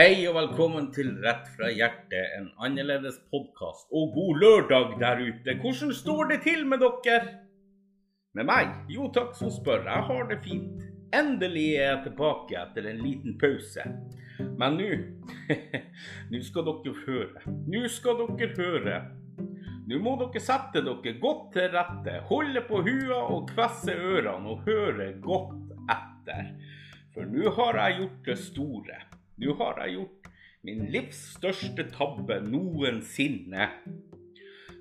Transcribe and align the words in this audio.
Hei 0.00 0.22
og 0.24 0.32
velkommen 0.32 0.86
til 0.96 1.10
Rett 1.20 1.48
fra 1.58 1.68
hjertet, 1.76 2.30
en 2.38 2.46
annerledes 2.64 3.18
podkast. 3.28 3.84
Og 3.92 4.14
god 4.14 4.38
lørdag 4.40 4.94
der 5.02 5.18
ute. 5.20 5.56
Hvordan 5.60 5.92
står 5.92 6.30
det 6.30 6.38
til 6.46 6.62
med 6.64 6.80
dere? 6.80 7.18
Med 8.32 8.48
meg? 8.48 8.70
Jo 8.88 9.10
takk 9.12 9.34
som 9.36 9.52
spør. 9.52 9.84
Jeg 9.84 10.06
har 10.08 10.24
det 10.30 10.38
fint. 10.46 10.86
Endelig 11.12 11.66
er 11.74 11.84
jeg 11.90 12.00
tilbake 12.06 12.56
etter 12.62 12.88
en 12.88 13.04
liten 13.04 13.36
pause. 13.44 13.84
Men 14.62 14.80
nå 14.80 14.88
Nå 16.32 16.42
skal 16.48 16.70
dere 16.70 16.96
høre. 17.02 17.44
Nå 17.68 17.84
skal 17.92 18.24
dere 18.24 18.50
høre. 18.56 18.98
Nå 19.84 20.00
må 20.00 20.16
dere 20.24 20.46
sette 20.48 20.80
dere 20.88 21.16
godt 21.20 21.46
til 21.58 21.70
rette, 21.76 22.22
holde 22.32 22.64
på 22.72 22.80
hua 22.88 23.20
og 23.36 23.52
kvesse 23.52 24.00
ørene 24.00 24.56
og 24.56 24.64
høre 24.64 25.12
godt 25.20 25.76
etter. 25.92 26.54
For 27.12 27.36
nå 27.36 27.58
har 27.60 27.84
jeg 27.84 28.00
gjort 28.00 28.20
det 28.32 28.42
store. 28.48 29.02
Nå 29.40 29.54
har 29.56 29.78
jeg 29.80 29.94
gjort 29.94 30.26
min 30.68 30.80
livs 30.92 31.20
største 31.38 31.86
tabbe 31.94 32.36
noensinne. 32.44 33.70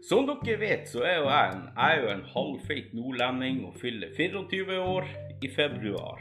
Som 0.04 0.26
dere 0.27 0.58
vet, 0.59 0.90
så 0.91 1.05
er 1.08 1.22
jo 1.22 1.30
jeg 1.30 1.54
en, 1.54 1.62
jeg 1.77 1.95
er 1.95 2.02
jo 2.02 2.09
en 2.12 2.26
halvfeit 2.34 2.90
nordlending 2.98 3.62
og 3.70 3.77
fyller 3.80 4.12
24 4.17 4.81
år 4.84 5.08
i 5.40 5.48
februar. 5.53 6.20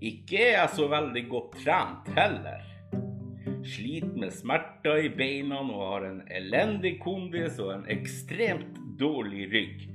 Ikke 0.00 0.40
er 0.46 0.56
jeg 0.62 0.70
så 0.78 0.88
veldig 0.88 1.24
godt 1.28 1.58
trent 1.60 2.08
heller. 2.16 2.64
Sliter 3.66 4.16
med 4.16 4.32
smerter 4.32 5.04
i 5.04 5.12
beina 5.12 5.60
og 5.60 5.84
har 5.90 6.08
en 6.08 6.22
elendig 6.40 6.96
kondis 7.04 7.60
og 7.60 7.74
en 7.74 7.84
ekstremt 7.92 8.80
dårlig 8.96 9.52
rygg. 9.52 9.88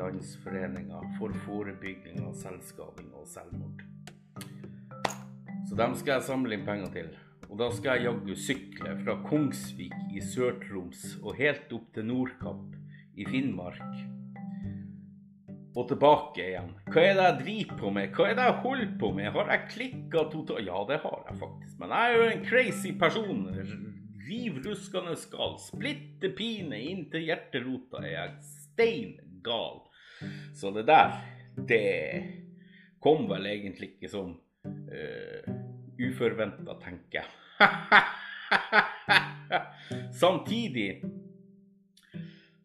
landsforeninga 0.00 1.00
for 1.18 1.32
forebygging 1.46 2.20
av 2.26 2.34
selvskading 2.42 3.08
og 3.16 3.28
selvmord. 3.30 3.84
Så 5.64 5.78
dem 5.80 5.96
skal 5.96 6.18
jeg 6.18 6.26
samle 6.28 6.58
inn 6.58 6.66
penger 6.66 6.92
til. 6.92 7.08
Og 7.48 7.56
da 7.60 7.70
skal 7.72 7.96
jeg 7.96 8.10
jaggu 8.10 8.34
sykle 8.40 8.92
fra 9.00 9.16
Kongsvik 9.24 9.96
i 10.12 10.20
Sør-Troms 10.20 11.14
og 11.22 11.38
helt 11.40 11.72
opp 11.72 11.88
til 11.96 12.08
Nordkapp 12.10 13.16
i 13.16 13.24
Finnmark. 13.28 13.80
Og 15.74 15.88
tilbake 15.90 16.44
igjen. 16.52 16.68
Hva 16.86 17.02
er 17.02 17.16
det 17.18 17.24
jeg 17.24 17.38
driver 17.40 17.78
på 17.80 17.88
med? 17.96 18.12
Hva 18.14 18.26
er 18.28 18.36
det 18.38 18.44
jeg 18.46 18.60
holder 18.62 18.90
på 19.00 19.08
med? 19.16 19.26
Har 19.34 19.48
jeg 19.50 19.70
klikka 19.72 20.20
totalt? 20.30 20.68
Ja, 20.68 20.78
det 20.86 20.98
har 21.02 21.24
jeg 21.26 21.34
faktisk. 21.40 21.74
Men 21.80 21.94
jeg 21.96 22.10
er 22.10 22.14
jo 22.14 22.28
en 22.28 22.44
crazy 22.46 22.92
person. 23.00 23.40
Riv 24.28 24.60
ruskende 24.68 25.14
gal. 25.32 25.54
Splitter 25.64 26.30
pine 26.38 26.78
inntil 26.92 27.26
hjerterota 27.26 27.96
er 28.04 28.12
jeg 28.12 28.30
stein 28.52 29.12
gal. 29.42 29.82
Så 30.54 30.70
det 30.78 30.86
der, 30.86 31.08
det 31.58 31.90
kom 33.02 33.26
vel 33.28 33.44
egentlig 33.50 33.88
ikke 33.96 34.08
som 34.14 34.28
uh, 34.30 34.94
eh, 34.94 35.42
uforventa, 36.06 36.72
tenker 36.80 37.18
jeg. 37.18 37.28
Samtidig 40.22 40.90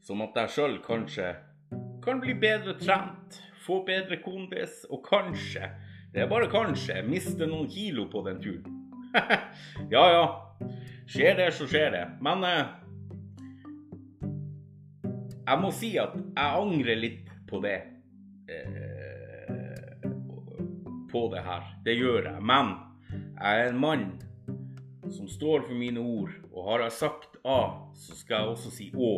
som 0.05 0.21
at 0.25 0.33
jeg 0.43 0.49
sjøl 0.55 0.75
kanskje 0.85 1.27
kan 2.09 2.19
bli 2.19 2.33
bedre 2.33 2.73
trent, 2.73 3.35
få 3.61 3.83
bedre 3.85 4.17
kondis 4.23 4.81
og 4.89 5.03
kanskje, 5.05 5.67
det 6.09 6.23
er 6.23 6.29
bare 6.29 6.47
kanskje, 6.49 7.03
miste 7.05 7.45
noen 7.45 7.67
kilo 7.69 8.07
på 8.09 8.23
den 8.25 8.39
turen. 8.41 8.77
ja 9.93 10.05
ja, 10.09 10.23
skjer 11.05 11.37
det, 11.37 11.51
så 11.53 11.67
skjer 11.69 11.93
det. 11.93 12.01
Men 12.25 12.41
eh, 12.47 12.71
jeg 15.43 15.61
må 15.61 15.69
si 15.75 15.91
at 16.01 16.15
jeg 16.17 16.63
angrer 16.63 16.97
litt 16.97 17.29
på 17.49 17.61
det. 17.61 17.77
Eh, 18.49 20.09
på 21.13 21.23
det 21.29 21.45
her. 21.45 21.69
Det 21.85 21.93
gjør 21.97 22.31
jeg. 22.31 22.41
Men 22.41 22.73
jeg 23.11 23.61
er 23.61 23.69
en 23.69 23.79
mann 23.85 24.09
som 25.13 25.29
står 25.29 25.67
for 25.67 25.77
mine 25.77 26.01
ord, 26.01 26.33
og 26.49 26.71
har 26.71 26.87
jeg 26.87 26.97
sagt 27.03 27.37
A, 27.45 27.61
så 27.93 28.17
skal 28.17 28.41
jeg 28.41 28.57
også 28.57 28.73
si 28.73 28.91
Å. 28.97 29.13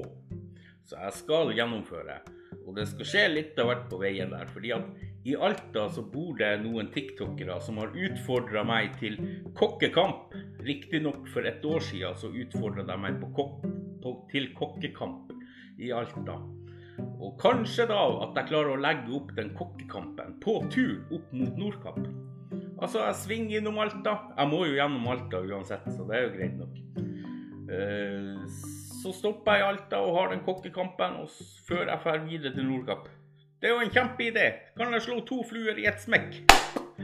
Så 0.87 0.99
jeg 0.99 1.19
skal 1.23 1.55
gjennomføre. 1.55 2.19
Og 2.67 2.75
det 2.77 2.85
skal 2.91 3.07
skje 3.07 3.23
litt 3.31 3.59
av 3.61 3.71
hvert 3.71 3.87
på 3.89 3.99
veien 4.01 4.31
der. 4.33 4.47
fordi 4.53 4.71
at 4.75 4.87
i 5.25 5.35
Alta 5.35 5.87
så 5.93 6.01
bor 6.01 6.37
det 6.37 6.49
noen 6.63 6.89
tiktokere 6.93 7.59
som 7.61 7.77
har 7.81 7.93
utfordra 7.93 8.63
meg 8.65 8.95
til 9.01 9.19
kokkekamp. 9.57 10.33
Riktignok 10.65 11.27
for 11.29 11.45
et 11.45 11.65
år 11.65 11.83
siden 11.85 12.17
så 12.17 12.31
utfordra 12.31 12.85
de 12.87 12.97
meg 12.97 13.21
kok 13.35 13.61
til 14.31 14.49
kokkekamp 14.57 15.33
i 15.81 15.91
Alta. 15.93 16.39
Og 17.21 17.37
kanskje 17.41 17.87
da 17.89 18.01
at 18.25 18.37
jeg 18.37 18.49
klarer 18.49 18.75
å 18.75 18.81
legge 18.81 19.13
opp 19.17 19.31
den 19.37 19.53
kokkekampen 19.57 20.37
på 20.41 20.57
tur 20.73 20.99
opp 21.13 21.31
mot 21.33 21.57
Nordkapp. 21.57 22.01
Altså, 22.81 23.03
jeg 23.05 23.17
svinger 23.21 23.59
innom 23.59 23.77
Alta. 23.81 24.15
Jeg 24.37 24.49
må 24.49 24.63
jo 24.65 24.77
gjennom 24.77 25.09
Alta 25.13 25.41
uansett, 25.45 25.85
så 25.93 26.05
det 26.09 26.17
er 26.17 26.23
jo 26.25 26.35
greit 26.37 26.55
nok. 26.57 26.79
Uh, 27.71 28.80
så 29.01 29.13
stopper 29.15 29.57
jeg 29.57 29.63
i 29.63 29.67
Alta 29.71 30.01
og 30.03 30.15
har 30.19 30.31
den 30.33 30.43
kokkekampen 30.45 31.17
og 31.23 31.31
før 31.67 31.87
jeg 31.87 32.03
drar 32.03 32.23
videre 32.25 32.53
til 32.55 32.67
Nordkapp. 32.67 33.09
Det 33.61 33.69
er 33.69 33.75
jo 33.75 33.85
en 33.85 33.93
kjempeidé. 33.93 34.45
Kan 34.77 34.93
jeg 34.93 35.05
slå 35.05 35.19
to 35.25 35.41
fluer 35.45 35.77
i 35.77 35.87
ett 35.89 36.01
smekk? 36.01 36.37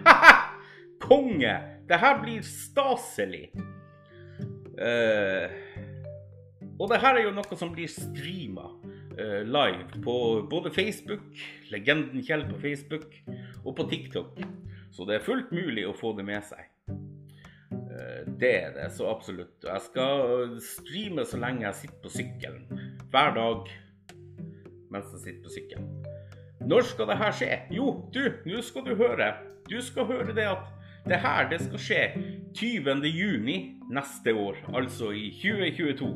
Ha-ha! 0.05 0.33
Konge! 1.01 1.53
Det 1.87 1.99
her 2.01 2.21
blir 2.21 2.45
staselig. 2.45 3.47
Uh, 4.77 5.49
og 6.77 6.89
det 6.91 7.01
her 7.01 7.17
er 7.17 7.27
jo 7.27 7.35
noe 7.37 7.57
som 7.57 7.73
blir 7.73 7.89
streama 7.89 8.67
uh, 9.17 9.41
live 9.45 10.01
på 10.03 10.17
både 10.49 10.73
Facebook, 10.73 11.29
Legenden 11.73 12.25
Kjell 12.25 12.45
på 12.49 12.59
Facebook, 12.61 13.13
og 13.63 13.77
på 13.77 13.87
TikTok. 13.89 14.41
Så 14.93 15.05
det 15.05 15.17
er 15.17 15.25
fullt 15.25 15.53
mulig 15.53 15.85
å 15.87 15.95
få 15.97 16.13
det 16.17 16.25
med 16.25 16.45
seg. 16.45 16.65
Eh, 17.97 18.23
det 18.39 18.53
er 18.61 18.71
det 18.77 18.91
så 18.93 19.09
absolutt. 19.09 19.57
Jeg 19.65 19.81
skal 19.89 20.55
streame 20.61 21.25
så 21.25 21.41
lenge 21.41 21.65
jeg 21.65 21.81
sitter 21.81 21.99
på 22.03 22.13
sykkelen. 22.13 22.87
Hver 23.11 23.35
dag 23.37 23.75
mens 24.93 25.11
jeg 25.15 25.23
sitter 25.23 25.43
på 25.43 25.53
sykkelen. 25.53 25.89
Når 26.67 26.87
skal 26.89 27.09
det 27.09 27.19
her 27.19 27.35
skje? 27.35 27.51
Jo, 27.73 27.91
du, 28.13 28.23
nå 28.47 28.61
skal 28.65 28.85
du 28.87 28.95
høre. 28.99 29.33
Du 29.69 29.77
skal 29.83 30.07
høre 30.09 30.35
det 30.35 30.47
at 30.47 30.73
det 31.07 31.19
her 31.23 31.49
det 31.51 31.59
skal 31.63 31.79
skje 31.79 32.01
20. 32.57 33.05
juni 33.07 33.57
neste 33.93 34.33
år, 34.35 34.57
altså 34.75 35.11
i 35.15 35.29
2022. 35.31 36.09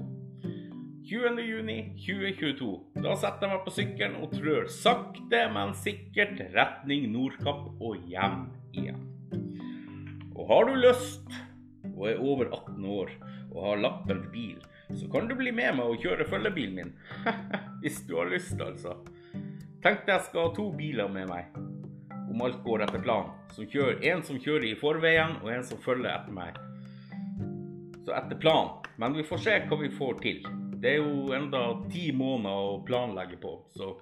20. 1.12 1.44
juni 1.44 1.78
2022. 2.00 2.72
Da 3.04 3.16
setter 3.20 3.48
jeg 3.48 3.54
meg 3.54 3.64
på 3.66 3.76
sykkelen 3.76 4.18
og 4.24 4.34
trør 4.36 4.68
sakte, 4.72 5.46
men 5.54 5.74
sikkert 5.76 6.42
retning 6.56 7.08
Nordkapp 7.14 7.82
og 7.84 8.04
hjem 8.12 8.46
igjen. 8.76 9.08
Og 10.36 10.48
har 10.52 10.68
du 10.68 10.76
lyst 10.80 11.32
og 11.96 12.08
er 12.10 12.22
over 12.22 12.50
18 12.50 12.86
år 12.86 13.16
og 13.52 13.66
har 13.66 13.84
lappen 13.84 14.24
bil, 14.32 14.62
så 14.96 15.08
kan 15.12 15.28
du 15.28 15.36
bli 15.40 15.52
med 15.56 15.78
meg 15.78 15.88
og 15.88 16.04
kjøre 16.04 16.28
følgebilen 16.30 16.78
min. 16.78 16.94
Hvis 17.84 18.02
du 18.08 18.18
har 18.20 18.32
lyst, 18.32 18.60
altså. 18.62 18.98
Tenk 19.82 20.04
deg 20.06 20.16
jeg 20.16 20.28
skal 20.28 20.48
ha 20.48 20.56
to 20.56 20.68
biler 20.78 21.10
med 21.12 21.30
meg, 21.32 21.56
om 22.30 22.44
alt 22.46 22.60
går 22.66 22.86
etter 22.86 23.02
planen. 23.04 23.32
En 24.12 24.24
som 24.24 24.40
kjører 24.40 24.68
i 24.70 24.78
forveien, 24.80 25.40
og 25.42 25.50
en 25.52 25.66
som 25.66 25.82
følger 25.82 26.12
etter 26.14 26.36
meg. 26.36 26.60
Så 28.06 28.14
etter 28.16 28.38
planen. 28.40 28.78
Men 29.02 29.16
vi 29.18 29.26
får 29.26 29.42
se 29.42 29.56
hva 29.66 29.78
vi 29.82 29.90
får 29.90 30.20
til. 30.22 30.46
Det 30.82 30.92
er 30.96 31.02
jo 31.02 31.32
enda 31.34 31.62
ti 31.90 32.12
måneder 32.14 32.68
å 32.76 32.82
planlegge 32.86 33.40
på, 33.42 33.56
så 33.74 33.96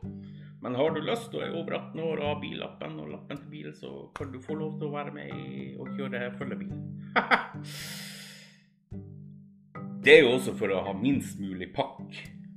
Men 0.59 0.75
har 0.75 0.91
du 0.91 0.99
lyst 0.99 1.31
og 1.31 1.43
er 1.43 1.53
over 1.55 1.77
18 1.77 1.99
år 2.03 2.19
og 2.19 2.25
har 2.27 2.39
billappen 2.41 2.97
og 2.99 3.11
lappen 3.13 3.37
til 3.39 3.51
bil, 3.51 3.69
så 3.71 4.09
kan 4.15 4.33
du 4.33 4.41
få 4.43 4.57
lov 4.59 4.73
til 4.75 4.89
å 4.89 4.95
være 4.97 5.13
med 5.15 5.77
og 5.79 5.93
kjøre 5.95 6.33
følgebil. 6.35 6.73
det 10.03 10.13
er 10.15 10.21
jo 10.23 10.35
også 10.35 10.51
for 10.59 10.69
å 10.73 10.85
ha 10.87 10.93
minst 10.97 11.35
mulig 11.41 11.69
pakk 11.75 12.09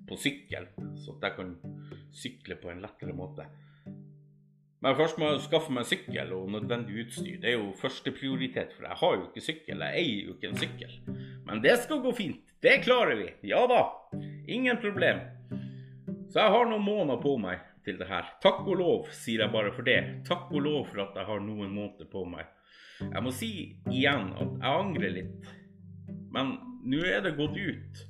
på 0.09 0.15
sykkel, 0.21 0.65
så 1.01 1.09
at 1.17 1.23
jeg 1.29 1.37
kan 1.39 1.51
sykle 2.13 2.55
på 2.61 2.67
en 2.73 2.83
lettere 2.85 3.15
måte. 3.17 3.45
Men 4.83 4.97
først 4.99 5.19
må 5.21 5.29
jeg 5.31 5.45
skaffe 5.45 5.73
meg 5.75 5.87
sykkel 5.87 6.33
og 6.35 6.49
nødvendig 6.51 7.05
utstyr. 7.05 7.37
Det 7.39 7.53
er 7.53 7.61
jo 7.61 7.69
førsteprioritet, 7.79 8.73
for 8.75 8.89
jeg 8.89 8.99
har 8.99 9.13
jo 9.15 9.27
ikke 9.29 9.45
sykkel. 9.47 9.85
Jeg 9.87 10.01
eier 10.01 10.25
jo 10.27 10.35
ikke 10.35 10.51
en 10.51 10.59
sykkel. 10.59 10.97
Men 11.47 11.63
det 11.63 11.77
skal 11.85 12.01
gå 12.03 12.11
fint. 12.19 12.51
Det 12.63 12.81
klarer 12.83 13.21
vi. 13.21 13.29
Ja 13.47 13.61
da. 13.71 13.85
Ingen 14.51 14.81
problem. 14.83 15.23
Så 16.33 16.41
jeg 16.41 16.55
har 16.57 16.67
noen 16.67 16.83
måneder 16.83 17.23
på 17.23 17.37
meg 17.39 17.63
til 17.87 18.01
det 18.01 18.09
her. 18.11 18.35
Takk 18.43 18.65
og 18.65 18.75
lov, 18.81 19.07
sier 19.15 19.45
jeg 19.45 19.55
bare 19.55 19.71
for 19.77 19.87
det. 19.87 20.01
Takk 20.27 20.51
og 20.51 20.67
lov 20.67 20.91
for 20.91 21.05
at 21.07 21.21
jeg 21.21 21.31
har 21.31 21.47
noen 21.47 21.71
måneder 21.71 22.11
på 22.11 22.27
meg. 22.27 22.51
Jeg 23.01 23.23
må 23.25 23.31
si 23.35 23.53
igjen 23.91 24.33
at 24.37 24.51
jeg 24.61 24.73
angrer 24.73 25.13
litt. 25.17 25.53
Men 26.33 26.57
nå 26.89 27.01
er 27.07 27.21
det 27.25 27.39
gått 27.39 27.57
ut. 27.57 28.03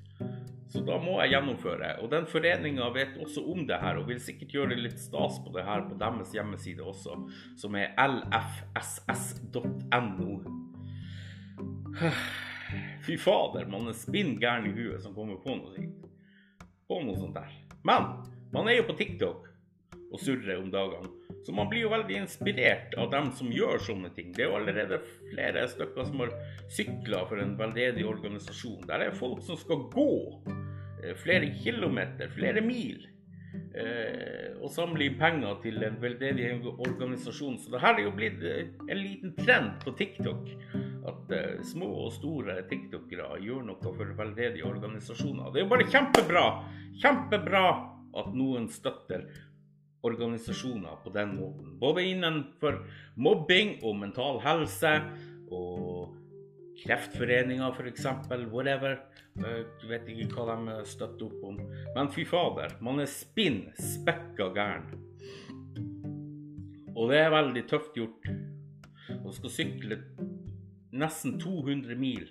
Så 0.73 0.81
da 0.87 0.96
må 1.02 1.19
jeg 1.20 1.34
gjennomføre. 1.34 1.88
Og 2.00 2.08
den 2.12 2.25
foreninga 2.31 2.87
vet 2.94 3.19
også 3.20 3.43
om 3.52 3.67
det 3.69 3.76
her, 3.82 3.99
og 4.00 4.08
vil 4.08 4.20
sikkert 4.25 4.55
gjøre 4.56 4.79
litt 4.81 5.00
stas 5.02 5.37
på 5.44 5.52
det 5.52 5.64
her 5.67 5.84
på 5.84 5.94
deres 6.00 6.32
hjemmeside 6.32 6.82
også, 6.87 7.12
som 7.61 7.76
er 7.76 7.93
lfss.no. 8.00 9.52
Fy 13.05 13.19
fader, 13.20 13.69
man 13.69 13.90
er 13.90 13.96
spinn 13.99 14.40
gæren 14.40 14.70
i 14.70 14.73
huet 14.73 15.02
som 15.05 15.12
kommer 15.17 15.37
på 15.44 15.52
noe. 15.58 15.76
På 16.88 17.02
noe 17.05 17.17
sånt 17.20 17.37
der. 17.37 17.52
Men 17.84 18.02
man 18.55 18.69
er 18.70 18.81
jo 18.81 18.88
på 18.88 18.96
TikTok 18.96 19.40
og 20.12 20.20
surrer 20.25 20.56
om 20.62 20.73
dagene. 20.73 21.21
Så 21.43 21.53
man 21.53 21.69
blir 21.69 21.87
jo 21.87 21.91
veldig 21.91 22.19
inspirert 22.23 22.94
av 22.94 23.11
dem 23.11 23.33
som 23.35 23.50
gjør 23.50 23.81
sånne 23.83 24.12
ting. 24.15 24.31
Det 24.35 24.44
er 24.44 24.50
jo 24.50 24.59
allerede 24.61 25.00
flere 25.33 25.65
stykker 25.71 26.06
som 26.06 26.23
har 26.23 26.35
sykla 26.71 27.25
for 27.31 27.43
en 27.43 27.56
veldedig 27.59 28.06
organisasjon. 28.06 28.85
Der 28.91 29.09
er 29.09 29.17
folk 29.19 29.43
som 29.47 29.59
skal 29.59 29.89
gå 29.91 30.12
eh, 31.03 31.17
flere 31.19 31.50
kilometer, 31.65 32.31
flere 32.37 32.62
mil, 32.62 33.09
eh, 33.75 34.55
og 34.62 34.71
samle 34.71 35.09
inn 35.09 35.19
penger 35.19 35.59
til 35.65 35.83
en 35.83 35.99
veldedig 36.03 36.53
organisasjon. 36.71 37.59
Så 37.59 37.75
det 37.75 37.83
her 37.83 37.99
er 37.99 38.06
jo 38.06 38.15
blitt 38.15 38.47
eh, 38.47 38.71
en 38.87 39.03
liten 39.03 39.35
trend 39.43 39.83
på 39.83 39.97
TikTok. 39.99 40.53
At 41.11 41.33
små 41.67 41.89
og 42.05 42.12
store 42.15 42.61
tiktokere 42.71 43.41
gjør 43.43 43.65
noe 43.67 43.83
for 43.83 44.15
veldedige 44.15 44.69
organisasjoner. 44.69 45.50
Det 45.50 45.59
er 45.59 45.67
jo 45.67 45.73
bare 45.73 45.91
kjempebra! 45.91 46.44
Kjempebra 47.03 47.65
at 48.21 48.35
noen 48.37 48.69
støtter 48.71 49.25
organisasjoner 50.02 50.99
på 51.04 51.12
den 51.14 51.37
måten. 51.38 51.76
Både 51.78 52.04
innenfor 52.10 52.81
mobbing 53.16 53.76
og 53.82 53.96
mental 54.00 54.40
helse 54.43 54.96
og 55.52 56.19
Kreftforeninger 56.82 57.76
f.eks. 57.76 58.06
Whatever. 58.50 58.99
Du 59.34 59.87
vet 59.90 60.08
ikke 60.10 60.32
hva 60.34 60.56
de 60.56 60.76
støtter 60.88 61.28
opp 61.28 61.44
om. 61.46 61.60
Men 61.94 62.10
fy 62.12 62.25
fader, 62.26 62.75
man 62.82 63.02
er 63.02 63.10
spinn 63.10 63.64
spekka 63.78 64.50
gæren. 64.56 64.88
Og 66.93 67.12
det 67.12 67.20
er 67.22 67.32
veldig 67.32 67.62
tøft 67.70 67.96
gjort. 67.96 68.28
Man 69.12 69.37
skal 69.37 69.55
sykle 69.55 70.00
nesten 70.93 71.38
200 71.40 71.96
mil 71.96 72.26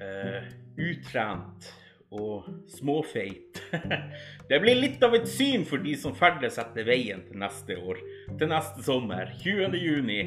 uh, 0.00 0.48
utrent 0.80 1.68
og 2.12 2.48
småfeit. 2.68 3.62
Det 4.50 4.60
blir 4.60 4.76
litt 4.76 5.02
av 5.04 5.16
et 5.16 5.28
syn 5.30 5.64
for 5.68 5.82
de 5.82 5.94
som 5.98 6.14
ferdes 6.16 6.58
etter 6.60 6.86
veien 6.86 7.24
til 7.28 7.40
neste 7.40 7.78
år. 7.80 8.00
Til 8.36 8.52
neste 8.52 8.84
sommer, 8.84 9.32
20. 9.40 9.78
juni 9.80 10.20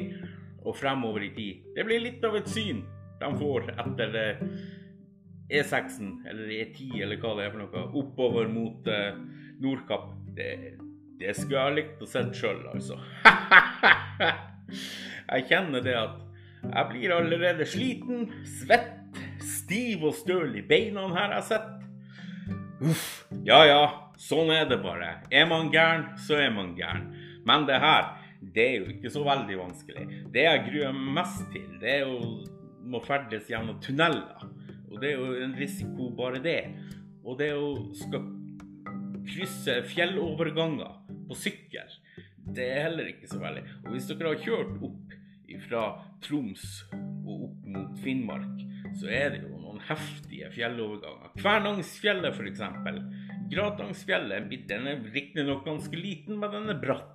og 0.66 0.74
fremover 0.76 1.28
i 1.28 1.30
tid. 1.36 1.62
Det 1.76 1.86
blir 1.86 2.02
litt 2.02 2.24
av 2.26 2.34
et 2.38 2.50
syn 2.50 2.82
de 3.20 3.30
får 3.38 3.70
etter 3.72 4.18
E6-en, 5.48 6.10
eh, 6.24 6.26
e 6.26 6.30
eller 6.30 6.50
E10, 6.50 7.02
eller 7.02 7.20
hva 7.22 7.36
det 7.38 7.46
er 7.46 7.54
for 7.54 7.62
noe, 7.62 7.84
oppover 8.02 8.50
mot 8.50 8.90
uh, 8.90 9.16
Nordkapp. 9.62 10.10
Det, 10.36 10.50
det 11.20 11.36
skulle 11.38 11.56
jeg 11.56 11.70
ha 11.70 11.76
likt 11.78 12.02
å 12.02 12.10
sett 12.10 12.34
sjøl, 12.36 12.60
altså. 12.72 12.98
jeg 15.30 15.46
kjenner 15.48 15.84
det 15.86 15.96
at 15.96 16.18
jeg 16.66 16.90
blir 16.90 17.14
allerede 17.14 17.66
sliten, 17.68 18.26
svett, 18.58 18.92
stiv 19.46 20.04
og 20.08 20.16
støl 20.18 20.58
i 20.58 20.64
beina 20.66 21.06
her 21.14 21.38
jeg 21.38 21.48
sitter. 21.52 21.75
Uff. 22.84 23.24
Ja 23.46 23.62
ja, 23.64 23.82
sånn 24.20 24.50
er 24.52 24.66
det 24.68 24.78
bare. 24.84 25.22
Er 25.32 25.46
man 25.48 25.70
gæren, 25.72 26.10
så 26.20 26.36
er 26.40 26.52
man 26.52 26.74
gæren. 26.76 27.08
Men 27.48 27.64
det 27.68 27.78
her, 27.80 28.10
det 28.40 28.66
er 28.66 28.76
jo 28.82 28.90
ikke 28.92 29.12
så 29.12 29.22
veldig 29.24 29.56
vanskelig. 29.62 30.04
Det 30.34 30.44
jeg 30.44 30.64
gruer 30.68 30.92
meg 30.96 31.14
mest 31.22 31.46
til, 31.54 31.70
det 31.80 31.94
er 31.94 32.04
jo 32.04 32.20
må 32.86 33.00
ferdes 33.02 33.48
gjennom 33.50 33.80
tunneler. 33.82 34.44
Og 34.90 35.00
det 35.02 35.12
er 35.12 35.20
jo 35.20 35.46
en 35.46 35.56
risiko, 35.58 36.10
bare 36.16 36.42
det. 36.42 36.60
Og 37.26 37.38
det 37.40 37.50
å 37.56 37.70
skal 37.96 38.28
krysse 39.26 39.80
fjelloverganger 39.90 41.00
på 41.26 41.38
sykkel, 41.38 41.96
det 42.54 42.68
er 42.76 42.84
heller 42.86 43.10
ikke 43.10 43.30
så 43.30 43.40
veldig. 43.42 43.64
Og 43.84 43.94
hvis 43.94 44.06
dere 44.12 44.34
har 44.34 44.44
kjørt 44.44 44.76
opp 44.86 45.16
fra 45.66 45.82
Troms 46.22 46.64
og 46.92 47.48
opp 47.48 47.68
mot 47.72 47.98
Finnmark, 48.04 48.60
så 49.00 49.08
er 49.10 49.32
det 49.34 49.42
jo 49.42 49.56
noen 49.76 49.84
heftige 49.88 50.50
fjelloverganger. 50.54 51.34
Kvernangsfjellet 51.36 52.34
f.eks. 52.34 52.62
Gratangsfjellet 53.50 54.68
den 54.68 54.88
er 54.88 55.04
riktignok 55.12 55.64
ganske 55.66 55.96
liten, 55.96 56.38
men 56.40 56.50
den 56.50 56.72
er 56.72 56.80
bratt. 56.80 57.12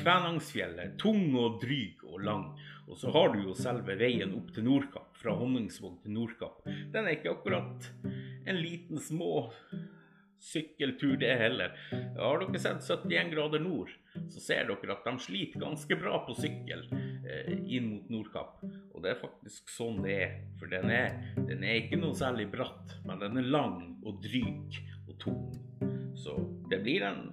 Kvænangsfjellet, 0.00 0.96
tung 0.98 1.34
og 1.36 1.60
dryg 1.62 2.00
og 2.04 2.22
lang. 2.24 2.44
Og 2.88 2.96
så 2.98 3.10
har 3.12 3.32
du 3.32 3.42
jo 3.42 3.54
selve 3.54 3.96
veien 3.96 4.32
opp 4.34 4.52
til 4.54 4.64
Nordkapp, 4.64 5.16
fra 5.20 5.34
Honningsvåg 5.36 6.02
til 6.02 6.14
Nordkapp. 6.16 6.62
Den 6.64 7.06
er 7.06 7.16
ikke 7.16 7.34
akkurat 7.36 7.90
en 8.02 8.58
liten 8.58 9.00
små 9.00 9.48
sykkeltur, 10.42 11.16
det 11.20 11.36
heller. 11.38 11.76
Har 12.18 12.40
dere 12.40 12.58
sett 12.58 12.82
71 12.82 13.30
grader 13.34 13.62
nord, 13.62 13.92
så 14.32 14.42
ser 14.42 14.66
dere 14.66 14.96
at 14.96 15.06
de 15.06 15.14
sliter 15.22 15.62
ganske 15.62 15.98
bra 16.00 16.24
på 16.26 16.34
sykkel 16.40 16.88
eh, 16.90 17.52
inn 17.76 17.92
mot 17.92 18.10
Nordkapp. 18.16 18.64
Og 19.02 19.08
det 19.08 19.16
er 19.16 19.18
faktisk 19.18 19.70
sånn 19.74 19.96
det 20.04 20.12
er. 20.14 20.34
For 20.60 20.70
den 20.70 20.92
er, 20.94 21.16
den 21.34 21.64
er 21.66 21.80
ikke 21.80 21.96
noe 21.98 22.14
særlig 22.14 22.44
bratt, 22.52 22.92
men 23.02 23.18
den 23.18 23.40
er 23.40 23.48
lang 23.50 23.80
og 24.06 24.20
dryg 24.22 24.76
og 25.10 25.16
tung. 25.18 25.48
Så 26.14 26.36
det 26.70 26.78
blir 26.84 27.02
en 27.08 27.32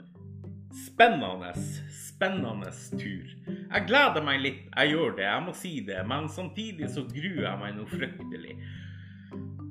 spennende, 0.73 1.51
spennende 1.93 2.73
tur. 2.97 3.29
Jeg 3.45 3.85
gleder 3.85 4.25
meg 4.25 4.41
litt, 4.41 4.65
jeg 4.73 4.95
gjør 4.95 5.13
det, 5.19 5.27
jeg 5.27 5.45
må 5.45 5.53
si 5.61 5.75
det. 5.85 5.99
Men 6.09 6.25
samtidig 6.33 6.89
så 6.89 7.05
gruer 7.05 7.45
jeg 7.45 7.61
meg 7.61 7.77
noe 7.77 7.93
fryktelig. 7.93 8.57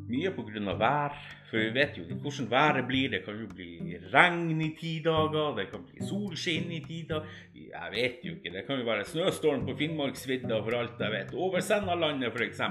Mye 0.09 0.31
pga. 0.39 0.79
vær, 0.79 1.19
for 1.51 1.59
vi 1.59 1.75
vet 1.75 1.99
jo 1.99 2.07
hvordan 2.15 2.47
været 2.55 2.87
blir. 2.87 3.11
Det 3.11 3.25
kan 3.27 3.43
jo 3.43 3.51
bli 3.51 3.99
regn 4.15 4.63
i 4.63 4.71
ti 4.79 5.01
dager, 5.03 5.51
det 5.59 5.67
kan 5.75 5.83
bli 5.83 6.07
solskinn 6.07 6.71
i 6.79 6.81
ti 6.87 7.03
dager. 7.11 7.27
Jeg 7.79 7.93
vet 7.95 8.25
jo 8.27 8.35
ikke. 8.35 8.53
Det 8.53 8.65
kan 8.67 8.81
jo 8.81 8.87
være 8.89 9.07
snøstorm 9.07 9.67
på 9.67 9.77
Finnmarksvidda 9.79 10.59
for 10.65 10.75
alt 10.75 11.03
jeg 11.03 11.15
vet. 11.15 11.35
Over 11.35 11.63
Sennalandet 11.63 12.35
f.eks. 12.35 12.63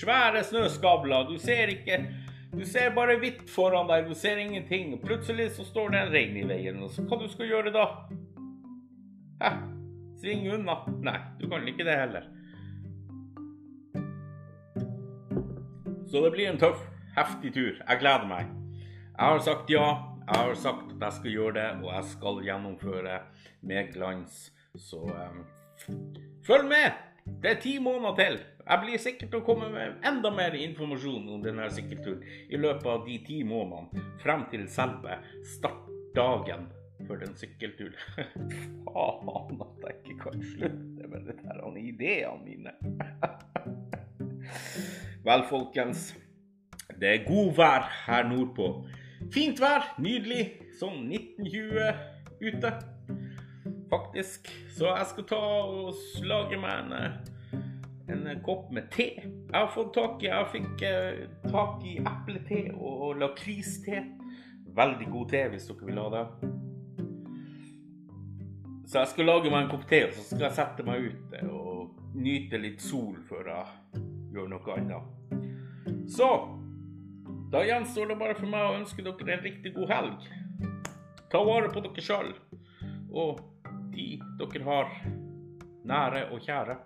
Svære 0.00 0.44
snøskabler. 0.44 1.28
Du 1.28 1.38
ser 1.38 1.72
ikke 1.74 2.06
Du 2.52 2.64
ser 2.68 2.92
bare 2.92 3.16
hvitt 3.16 3.46
foran 3.48 3.88
deg, 3.88 4.08
du 4.08 4.14
ser 4.14 4.36
ingenting. 4.36 4.98
Plutselig 5.00 5.54
så 5.56 5.64
står 5.64 5.88
det 5.94 6.00
en 6.02 6.12
rein 6.12 6.36
i 6.36 6.42
veien, 6.44 6.82
og 6.84 6.90
så 6.92 7.00
hva 7.08 7.16
du 7.16 7.24
skal 7.32 7.48
gjøre 7.48 7.72
da? 7.72 7.86
Hæ? 9.40 9.52
Svinge 10.20 10.52
unna? 10.58 10.74
Nei, 11.00 11.16
du 11.40 11.46
kan 11.48 11.64
ikke 11.64 11.86
det 11.88 11.96
heller. 11.96 12.28
Så 16.12 16.20
det 16.20 16.34
blir 16.34 16.50
en 16.50 16.60
tøff, 16.60 16.84
heftig 17.16 17.54
tur. 17.56 17.72
Jeg 17.80 18.00
gleder 18.04 18.28
meg. 18.28 18.52
Jeg 19.16 19.24
har 19.24 19.40
sagt 19.48 19.72
ja. 19.72 20.11
Jeg 20.22 20.38
har 20.38 20.54
sagt 20.54 20.92
at 20.94 21.00
jeg 21.02 21.18
skal 21.18 21.34
gjøre 21.34 21.54
det, 21.56 21.68
og 21.82 21.88
jeg 21.90 22.10
skal 22.12 22.42
gjennomføre 22.46 23.16
med 23.66 23.88
glans. 23.94 24.44
Så 24.78 25.00
um, 25.02 25.42
følg 26.46 26.68
med! 26.68 27.00
Det 27.42 27.50
er 27.50 27.60
ti 27.62 27.78
måneder 27.78 28.14
til. 28.18 28.38
Jeg 28.66 28.78
blir 28.82 28.98
sikkert 29.02 29.30
til 29.30 29.40
å 29.40 29.46
komme 29.46 29.68
med 29.70 30.04
enda 30.06 30.30
mer 30.34 30.54
informasjon 30.58 31.28
om 31.34 31.42
denne 31.42 31.68
sykkelturen 31.70 32.22
i 32.50 32.58
løpet 32.58 32.86
av 32.90 33.04
de 33.06 33.18
ti 33.26 33.40
månedene 33.46 34.18
frem 34.22 34.44
til 34.50 34.64
selve 34.70 35.18
startdagen 35.56 36.68
for 37.06 37.22
den 37.22 37.34
sykkelturen. 37.38 37.94
Faen 38.86 39.62
at 39.66 39.86
jeg 39.86 39.98
ikke 40.00 40.18
kan 40.22 40.42
slutte 40.54 41.10
med 41.12 41.30
de 41.30 41.84
ideene 41.90 42.42
mine. 42.46 42.74
Vel, 45.26 45.46
folkens. 45.50 46.12
Det 46.98 47.08
er 47.10 47.24
god 47.26 47.54
vær 47.58 47.88
her 48.06 48.28
nordpå. 48.30 48.68
Fint 49.32 49.60
vær, 49.62 49.86
nydelig. 50.02 50.42
Sånn 50.76 51.06
1920 51.08 52.50
ute, 52.50 52.72
faktisk. 53.88 54.50
Så 54.76 54.90
jeg 54.90 55.08
skal 55.08 55.26
ta 55.30 55.40
og 55.40 56.26
lage 56.28 56.58
meg 56.60 56.92
en, 56.92 58.26
en 58.26 58.42
kopp 58.44 58.68
med 58.76 58.90
te. 58.92 59.08
Jeg 59.22 59.56
har 59.56 59.72
fått 59.72 59.94
tak 59.96 60.20
i 60.20 60.28
Jeg 60.28 60.50
fikk 60.52 60.84
eh, 60.84 61.22
tak 61.48 61.80
i 61.88 61.96
eplete 62.02 62.60
og 62.76 63.22
lakriste. 63.22 64.04
Veldig 64.76 65.08
god 65.12 65.32
te 65.32 65.44
hvis 65.52 65.68
dere 65.70 65.88
vil 65.88 66.02
ha 66.02 66.08
det. 66.18 66.24
Så 68.92 69.00
jeg 69.00 69.14
skal 69.14 69.30
lage 69.30 69.48
meg 69.48 69.62
en 69.62 69.72
kopp 69.72 69.88
te, 69.88 70.04
og 70.10 70.16
så 70.18 70.26
skal 70.26 70.50
jeg 70.50 70.58
sette 70.58 70.84
meg 70.84 71.08
ute 71.08 71.46
og 71.48 72.16
nyte 72.20 72.60
litt 72.60 72.84
sol 72.84 73.16
før 73.24 73.54
jeg 73.54 74.02
gjør 74.36 74.52
noe 74.52 74.76
annet. 74.76 75.38
Så 76.12 76.28
da 77.52 77.64
gjenstår 77.68 78.08
det 78.08 78.16
bare 78.16 78.34
for 78.38 78.48
meg 78.48 78.64
å 78.64 78.76
ønske 78.78 79.04
dere 79.04 79.34
en 79.36 79.44
riktig 79.44 79.74
god 79.76 79.90
helg. 79.92 80.28
Ta 81.32 81.42
vare 81.44 81.68
på 81.72 81.82
dere 81.84 82.04
sjøl 82.04 82.32
og 83.12 83.42
de 83.92 84.06
dere 84.40 84.64
har 84.64 84.94
nære 85.84 86.24
og 86.32 86.40
kjære. 86.46 86.78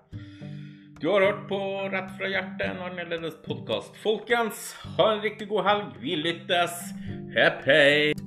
Du 0.98 1.10
har 1.12 1.26
hørt 1.26 1.42
på 1.50 1.60
Rett 1.92 2.10
fra 2.18 2.30
hjertet, 2.32 2.66
en 2.70 2.82
annerledes 2.88 3.36
podkast. 3.44 3.94
Folkens, 4.02 4.72
ha 4.96 5.12
en 5.12 5.22
riktig 5.22 5.50
god 5.52 5.68
helg. 5.68 5.98
Vi 6.02 6.16
lyttes. 6.18 6.80
Hepp 7.36 7.66
hei. 7.68 8.25